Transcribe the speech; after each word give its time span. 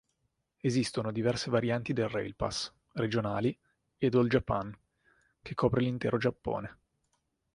Esistono 0.61 1.11
diverse 1.11 1.51
varianti 1.51 1.93
del 1.93 2.09
Rail 2.09 2.33
Pass: 2.35 2.73
regionali 2.93 3.55
ed 3.99 4.15
All 4.15 4.25
Japan 4.27 4.75
che 5.43 5.53
copre 5.53 5.81
l'intero 5.81 6.17
Giappone. 6.17 6.77